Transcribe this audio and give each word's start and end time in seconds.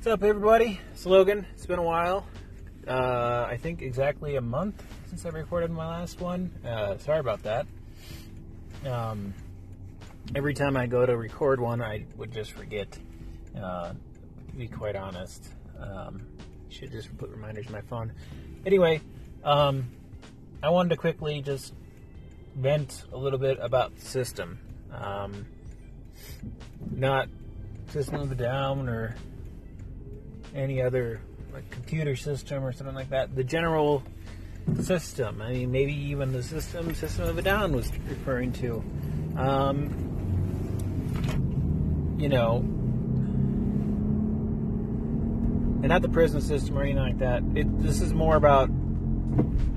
What's 0.00 0.06
up, 0.06 0.22
everybody? 0.22 0.80
It's 0.92 1.04
Logan. 1.04 1.46
It's 1.52 1.66
been 1.66 1.78
a 1.78 1.82
while. 1.82 2.24
Uh, 2.88 3.46
I 3.46 3.58
think 3.58 3.82
exactly 3.82 4.36
a 4.36 4.40
month 4.40 4.82
since 5.10 5.26
I 5.26 5.28
recorded 5.28 5.70
my 5.70 5.86
last 5.86 6.22
one. 6.22 6.50
Uh, 6.64 6.96
sorry 6.96 7.18
about 7.18 7.42
that. 7.42 7.66
Um, 8.86 9.34
every 10.34 10.54
time 10.54 10.74
I 10.74 10.86
go 10.86 11.04
to 11.04 11.14
record 11.14 11.60
one, 11.60 11.82
I 11.82 12.06
would 12.16 12.32
just 12.32 12.52
forget. 12.52 12.98
Uh, 13.54 13.90
to 13.90 14.56
be 14.56 14.68
quite 14.68 14.96
honest, 14.96 15.44
um, 15.78 16.22
should 16.70 16.92
just 16.92 17.14
put 17.18 17.28
reminders 17.28 17.66
in 17.66 17.72
my 17.72 17.82
phone. 17.82 18.14
Anyway, 18.64 19.02
um, 19.44 19.90
I 20.62 20.70
wanted 20.70 20.88
to 20.88 20.96
quickly 20.96 21.42
just 21.42 21.74
vent 22.56 23.04
a 23.12 23.18
little 23.18 23.38
bit 23.38 23.58
about 23.60 23.94
the 23.96 24.06
system. 24.06 24.60
Um, 24.94 25.44
not 26.90 27.28
system 27.90 28.14
of 28.14 28.32
a 28.32 28.34
down 28.34 28.88
or 28.88 29.14
any 30.54 30.82
other 30.82 31.20
like 31.52 31.68
computer 31.70 32.16
system 32.16 32.64
or 32.64 32.72
something 32.72 32.94
like 32.94 33.10
that. 33.10 33.34
The 33.34 33.44
general 33.44 34.02
system. 34.82 35.42
I 35.42 35.52
mean, 35.52 35.72
maybe 35.72 35.92
even 35.92 36.32
the 36.32 36.42
system 36.42 36.94
system 36.94 37.28
of 37.28 37.38
a 37.38 37.42
down 37.42 37.74
was 37.74 37.90
referring 38.08 38.52
to. 38.54 38.82
Um, 39.36 40.06
you 42.18 42.28
know, 42.28 42.58
and 45.82 45.88
not 45.88 46.02
the 46.02 46.08
prison 46.08 46.40
system 46.42 46.76
or 46.76 46.82
anything 46.82 47.02
like 47.02 47.18
that. 47.18 47.42
It, 47.54 47.82
this 47.82 48.00
is 48.00 48.12
more 48.12 48.36
about 48.36 48.70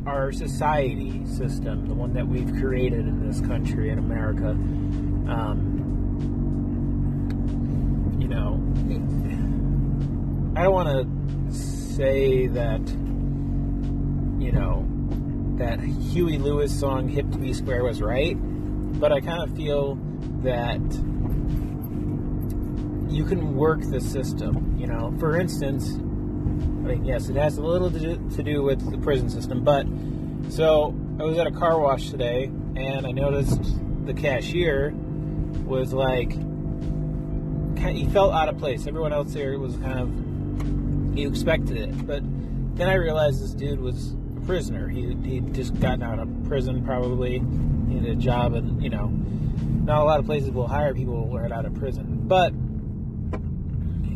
our 0.05 0.33
society 0.33 1.25
system, 1.25 1.87
the 1.87 1.93
one 1.93 2.13
that 2.13 2.27
we've 2.27 2.51
created 2.59 2.99
in 2.99 3.25
this 3.25 3.39
country 3.39 3.89
in 3.89 3.99
America. 3.99 4.49
Um, 4.49 5.72
I 10.63 10.67
don't 10.67 10.75
want 10.75 11.51
to 11.51 11.53
say 11.53 12.47
that, 12.47 12.79
you 14.39 14.53
know, 14.53 14.87
that 15.57 15.81
Huey 15.81 16.37
Lewis 16.37 16.79
song 16.79 17.09
"Hip 17.09 17.29
to 17.31 17.37
Be 17.37 17.51
Square" 17.53 17.83
was 17.83 18.01
right, 18.01 18.37
but 18.97 19.11
I 19.11 19.19
kind 19.19 19.43
of 19.43 19.53
feel 19.57 19.95
that 20.41 20.79
you 23.13 23.25
can 23.25 23.57
work 23.57 23.81
the 23.81 23.99
system. 23.99 24.77
You 24.79 24.87
know, 24.87 25.13
for 25.19 25.37
instance, 25.37 25.95
I 25.95 25.97
mean, 25.97 27.03
yes, 27.03 27.27
it 27.27 27.35
has 27.35 27.57
a 27.57 27.61
little 27.61 27.91
to 27.91 28.41
do 28.41 28.63
with 28.63 28.89
the 28.89 28.97
prison 28.99 29.29
system, 29.29 29.65
but 29.65 29.85
so 30.47 30.95
I 31.19 31.23
was 31.23 31.37
at 31.39 31.45
a 31.45 31.51
car 31.51 31.77
wash 31.77 32.09
today 32.09 32.45
and 32.77 33.05
I 33.05 33.11
noticed 33.11 33.61
the 34.05 34.13
cashier 34.13 34.93
was 35.65 35.91
like, 35.91 36.31
he 36.31 38.07
felt 38.11 38.33
out 38.33 38.47
of 38.47 38.57
place. 38.59 38.87
Everyone 38.87 39.11
else 39.11 39.33
there 39.33 39.59
was 39.59 39.75
kind 39.75 39.99
of, 39.99 40.32
you 41.15 41.29
expected 41.29 41.77
it, 41.77 42.07
but 42.07 42.23
then 42.75 42.89
I 42.89 42.95
realized 42.95 43.41
this 43.41 43.53
dude 43.53 43.79
was 43.79 44.13
a 44.37 44.41
prisoner. 44.45 44.87
He 44.87 45.15
he'd 45.23 45.53
just 45.53 45.79
gotten 45.79 46.03
out 46.03 46.19
of 46.19 46.29
prison, 46.47 46.83
probably 46.83 47.33
he 47.33 47.39
needed 47.39 48.09
a 48.09 48.15
job, 48.15 48.53
and 48.53 48.81
you 48.81 48.89
know, 48.89 49.07
not 49.07 50.01
a 50.01 50.03
lot 50.03 50.19
of 50.19 50.25
places 50.25 50.51
will 50.51 50.67
hire 50.67 50.93
people 50.93 51.27
right 51.27 51.51
out 51.51 51.65
of 51.65 51.73
prison, 51.75 52.21
but 52.27 52.53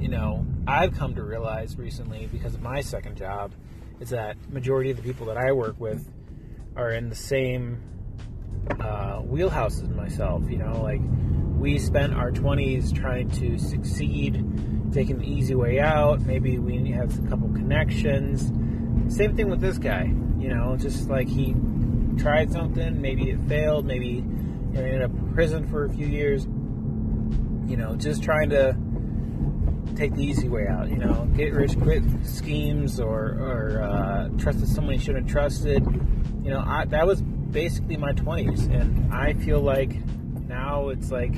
you 0.02 0.08
know, 0.08 0.46
I've 0.68 0.96
come 0.96 1.16
to 1.16 1.24
realize 1.24 1.78
recently 1.78 2.28
because 2.32 2.54
of 2.54 2.62
my 2.62 2.82
second 2.82 3.18
job 3.18 3.54
is 4.00 4.10
that 4.10 4.38
majority 4.52 4.92
of 4.92 4.98
the 4.98 5.04
people 5.04 5.26
that 5.28 5.38
I 5.38 5.52
work 5.52 5.80
with 5.80 6.10
are 6.76 6.92
in 6.92 7.10
the 7.10 7.16
same 7.16 7.82
uh, 8.80 9.18
wheelhouse 9.20 9.82
as 9.82 9.90
myself. 9.90 10.50
You 10.50 10.58
know, 10.58 10.82
like 10.82 11.02
we 11.58 11.80
spent 11.80 12.14
our 12.14 12.32
20s 12.32 12.96
trying 12.96 13.30
to 13.32 13.58
succeed, 13.58 14.44
taking 14.94 15.20
the 15.20 15.26
easy 15.26 15.56
way 15.56 15.80
out. 15.80 16.22
Maybe 16.22 16.60
we 16.60 16.92
have 16.92 17.26
a 17.26 17.30
couple 17.30 17.50
connections. 17.50 18.52
Same 19.14 19.36
thing 19.36 19.50
with 19.50 19.62
this 19.62 19.78
guy. 19.78 20.14
You 20.38 20.54
know, 20.54 20.78
just 20.78 21.10
like 21.10 21.28
he 21.28 21.56
tried 22.18 22.52
something, 22.52 23.02
maybe 23.02 23.30
it 23.30 23.40
failed, 23.48 23.86
maybe 23.86 24.24
know, 24.78 24.86
ended 24.86 25.02
up 25.04 25.12
in 25.12 25.34
prison 25.34 25.68
for 25.68 25.86
a 25.86 25.90
few 25.90 26.08
years. 26.08 26.46
You 26.46 27.78
know, 27.78 27.96
just 27.96 28.24
trying 28.24 28.50
to 28.52 28.76
take 29.96 30.14
the 30.14 30.24
easy 30.24 30.48
way 30.48 30.68
out. 30.68 30.90
You 30.90 30.98
know, 30.98 31.28
get 31.36 31.54
rich 31.54 31.78
quick 31.80 32.04
schemes 32.24 33.00
or 33.00 33.38
or 33.40 33.82
uh, 33.82 34.30
trusted 34.38 34.68
someone 34.68 34.96
you 34.96 35.00
shouldn't 35.00 35.26
have 35.26 35.32
trusted. 35.32 35.84
You 36.44 36.52
know, 36.52 36.64
I, 36.66 36.86
that 36.86 37.06
was 37.06 37.22
basically 37.22 37.98
my 37.98 38.14
twenties, 38.14 38.66
and 38.68 39.14
I 39.14 39.34
feel 39.34 39.60
like 39.60 39.98
now 40.48 40.90
it's 40.90 41.12
like, 41.12 41.34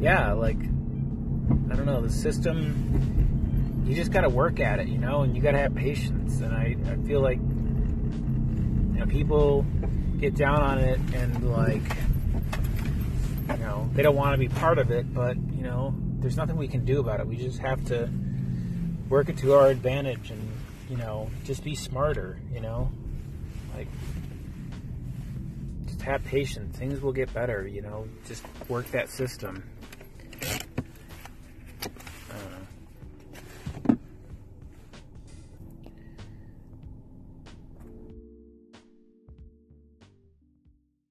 yeah, 0.00 0.32
like 0.32 0.58
I 0.58 1.76
don't 1.76 1.86
know, 1.86 2.00
the 2.00 2.10
system. 2.10 3.84
You 3.86 3.94
just 3.94 4.12
got 4.12 4.20
to 4.20 4.28
work 4.28 4.60
at 4.60 4.78
it, 4.78 4.88
you 4.88 4.98
know, 4.98 5.22
and 5.22 5.34
you 5.34 5.42
got 5.42 5.52
to 5.52 5.58
have 5.58 5.74
patience. 5.74 6.40
And 6.40 6.54
I, 6.54 6.76
I 6.86 6.96
feel 7.06 7.20
like 7.20 7.38
you 7.38 9.00
know 9.00 9.06
people 9.06 9.66
get 10.18 10.36
down 10.36 10.60
on 10.60 10.78
it 10.78 11.00
and 11.14 11.50
like 11.50 11.82
you 13.48 13.64
know 13.64 13.90
they 13.94 14.02
don't 14.02 14.16
want 14.16 14.34
to 14.34 14.38
be 14.38 14.48
part 14.48 14.78
of 14.78 14.90
it, 14.90 15.12
but 15.12 15.36
you 15.36 15.62
know 15.62 15.94
there's 16.20 16.36
nothing 16.36 16.56
we 16.56 16.68
can 16.68 16.84
do 16.84 17.00
about 17.00 17.20
it. 17.20 17.26
We 17.26 17.36
just 17.36 17.58
have 17.58 17.84
to 17.86 18.08
work 19.10 19.28
it 19.28 19.36
to 19.38 19.54
our 19.54 19.66
advantage 19.66 20.30
and, 20.30 20.48
you 20.88 20.96
know, 20.96 21.28
just 21.44 21.64
be 21.64 21.74
smarter, 21.74 22.38
you 22.54 22.60
know? 22.60 22.90
Like, 23.76 23.88
have 26.02 26.24
patience. 26.24 26.76
Things 26.76 27.00
will 27.00 27.12
get 27.12 27.32
better, 27.32 27.66
you 27.66 27.82
know? 27.82 28.06
Just 28.26 28.44
work 28.68 28.90
that 28.90 29.10
system. 29.10 29.62